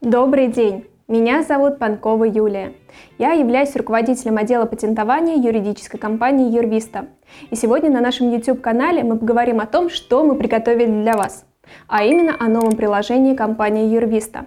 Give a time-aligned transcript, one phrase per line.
[0.00, 0.86] Добрый день!
[1.08, 2.72] Меня зовут Панкова Юлия.
[3.18, 7.06] Я являюсь руководителем отдела патентования юридической компании Юрвиста.
[7.50, 11.44] И сегодня на нашем YouTube-канале мы поговорим о том, что мы приготовили для вас,
[11.88, 14.46] а именно о новом приложении компании Юрвиста.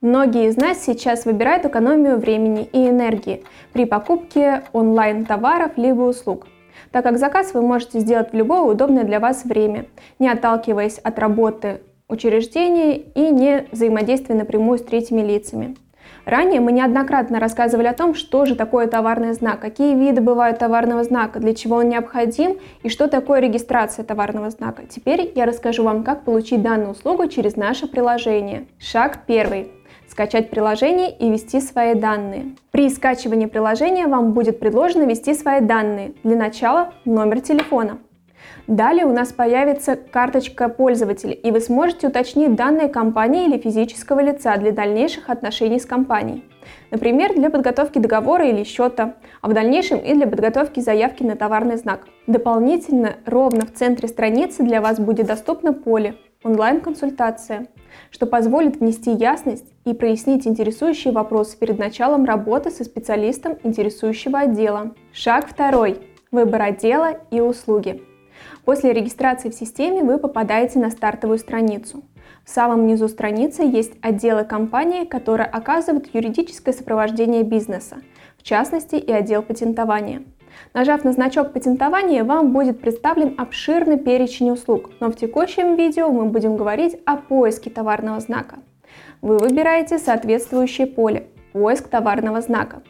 [0.00, 6.46] Многие из нас сейчас выбирают экономию времени и энергии при покупке онлайн-товаров либо услуг–
[6.90, 9.86] так как заказ вы можете сделать в любое удобное для вас время,
[10.18, 15.76] не отталкиваясь от работы учреждения и не взаимодействуя напрямую с третьими лицами.
[16.24, 21.04] Ранее мы неоднократно рассказывали о том, что же такое товарный знак, какие виды бывают товарного
[21.04, 24.82] знака, для чего он необходим и что такое регистрация товарного знака.
[24.88, 28.66] Теперь я расскажу вам, как получить данную услугу через наше приложение.
[28.78, 29.70] Шаг первый
[30.16, 32.54] скачать приложение и ввести свои данные.
[32.70, 36.14] При скачивании приложения вам будет предложено ввести свои данные.
[36.24, 37.98] Для начала номер телефона.
[38.66, 44.56] Далее у нас появится карточка пользователя, и вы сможете уточнить данные компании или физического лица
[44.56, 46.44] для дальнейших отношений с компанией.
[46.90, 51.76] Например, для подготовки договора или счета, а в дальнейшем и для подготовки заявки на товарный
[51.76, 52.06] знак.
[52.26, 56.14] Дополнительно, ровно в центре страницы для вас будет доступно поле
[56.46, 57.66] онлайн-консультация,
[58.10, 64.94] что позволит внести ясность и прояснить интересующие вопросы перед началом работы со специалистом интересующего отдела.
[65.12, 66.00] Шаг второй.
[66.30, 68.02] Выбор отдела и услуги.
[68.64, 72.02] После регистрации в системе вы попадаете на стартовую страницу.
[72.44, 77.96] В самом низу страницы есть отделы компании, которые оказывают юридическое сопровождение бизнеса,
[78.36, 80.22] в частности и отдел патентования.
[80.74, 86.26] Нажав на значок патентования, вам будет представлен обширный перечень услуг, но в текущем видео мы
[86.26, 88.56] будем говорить о поиске товарного знака.
[89.22, 92.82] Вы выбираете соответствующее поле «Поиск товарного знака».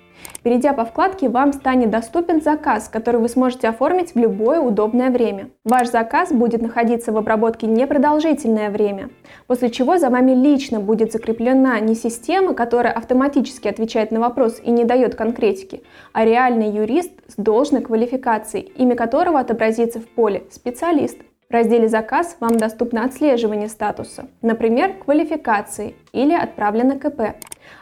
[0.47, 5.49] Перейдя по вкладке, вам станет доступен заказ, который вы сможете оформить в любое удобное время.
[5.65, 9.11] Ваш заказ будет находиться в обработке непродолжительное время,
[9.49, 14.71] после чего за вами лично будет закреплена не система, которая автоматически отвечает на вопрос и
[14.71, 21.19] не дает конкретики, а реальный юрист с должной квалификацией, имя которого отобразится в поле «Специалист».
[21.49, 27.35] В разделе «Заказ» вам доступно отслеживание статуса, например, квалификации или отправлено КП.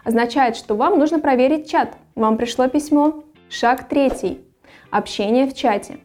[0.05, 1.97] Означает, что вам нужно проверить чат.
[2.15, 3.25] Вам пришло письмо.
[3.49, 4.41] Шаг третий.
[4.91, 5.99] Общение в чате.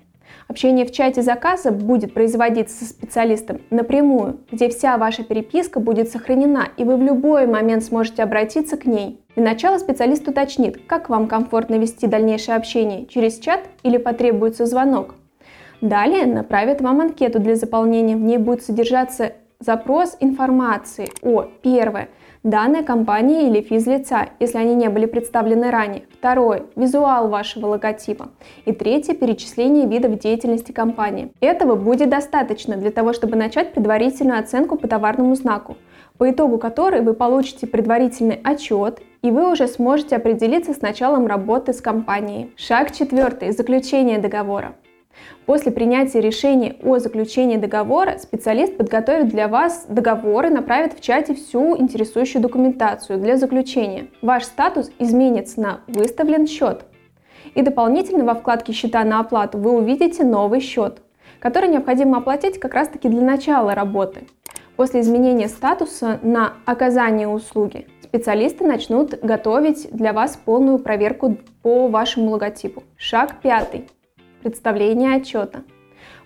[0.47, 6.69] Общение в чате заказа будет производиться со специалистом напрямую, где вся ваша переписка будет сохранена,
[6.75, 9.21] и вы в любой момент сможете обратиться к ней.
[9.35, 15.13] Для начала специалист уточнит, как вам комфортно вести дальнейшее общение, через чат или потребуется звонок.
[15.81, 18.15] Далее направят вам анкету для заполнения.
[18.15, 22.09] В ней будет содержаться запрос информации о, первое,
[22.43, 26.03] данной компании или физлица, если они не были представлены ранее.
[26.13, 28.29] Второе, визуал вашего логотипа.
[28.65, 31.31] И третье, перечисление видов деятельности компании.
[31.41, 35.77] Этого будет достаточно для того, чтобы начать предварительную оценку по товарному знаку,
[36.17, 41.73] по итогу которой вы получите предварительный отчет, и вы уже сможете определиться с началом работы
[41.73, 42.51] с компанией.
[42.55, 43.51] Шаг четвертый.
[43.51, 44.75] Заключение договора.
[45.45, 51.33] После принятия решения о заключении договора специалист подготовит для вас договор и направит в чате
[51.33, 54.09] всю интересующую документацию для заключения.
[54.21, 56.85] Ваш статус изменится на «Выставлен счет».
[57.55, 61.01] И дополнительно во вкладке «Счета на оплату» вы увидите новый счет,
[61.39, 64.27] который необходимо оплатить как раз-таки для начала работы.
[64.75, 72.31] После изменения статуса на оказание услуги специалисты начнут готовить для вас полную проверку по вашему
[72.31, 72.83] логотипу.
[72.97, 73.87] Шаг пятый
[74.41, 75.63] представление отчета.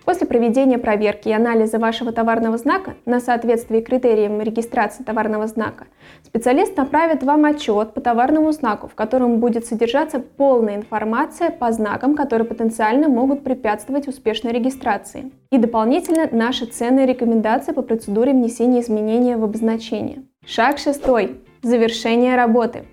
[0.04, 5.86] После проведения проверки и анализа вашего товарного знака на соответствие критериям регистрации товарного знака,
[6.22, 12.16] специалист направит вам отчет по товарному знаку, в котором будет содержаться полная информация по знакам,
[12.16, 15.32] которые потенциально могут препятствовать успешной регистрации.
[15.50, 20.24] И дополнительно наши ценные рекомендации по процедуре внесения изменения в обозначение.
[20.44, 21.40] Шаг шестой.
[21.62, 22.84] Завершение работы.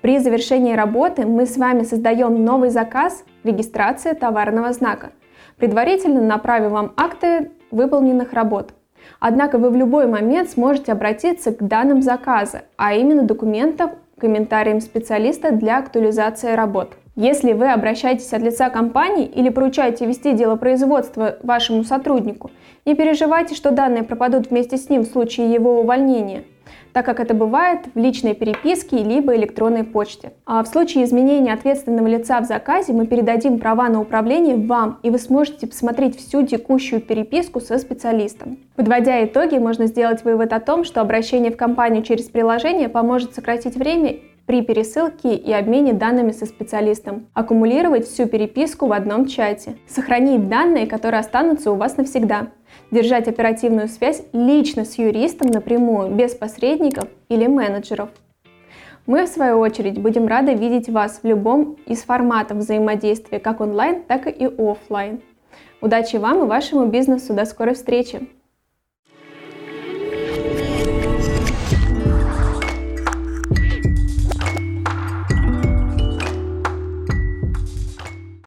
[0.00, 5.10] При завершении работы мы с вами создаем новый заказ регистрация товарного знака,
[5.56, 8.74] предварительно направив вам акты выполненных работ.
[9.18, 15.50] Однако вы в любой момент сможете обратиться к данным заказа, а именно документам, комментариям специалиста
[15.52, 16.94] для актуализации работ.
[17.16, 22.52] Если вы обращаетесь от лица компании или поручаете вести дело производства вашему сотруднику,
[22.86, 26.44] не переживайте, что данные пропадут вместе с ним в случае его увольнения–
[26.92, 30.32] так как это бывает в личной переписке либо электронной почте.
[30.46, 35.10] А в случае изменения ответственного лица в заказе мы передадим права на управление вам, и
[35.10, 38.58] вы сможете посмотреть всю текущую переписку со специалистом.
[38.76, 43.76] Подводя итоги, можно сделать вывод о том, что обращение в компанию через приложение поможет сократить
[43.76, 44.16] время
[44.48, 50.86] при пересылке и обмене данными со специалистом, аккумулировать всю переписку в одном чате, сохранить данные,
[50.86, 52.48] которые останутся у вас навсегда,
[52.90, 58.08] держать оперативную связь лично с юристом напрямую, без посредников или менеджеров.
[59.04, 64.02] Мы, в свою очередь, будем рады видеть вас в любом из форматов взаимодействия, как онлайн,
[64.02, 65.20] так и офлайн.
[65.82, 67.34] Удачи вам и вашему бизнесу.
[67.34, 68.26] До скорой встречи!